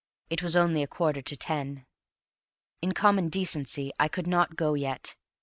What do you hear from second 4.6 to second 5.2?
yet.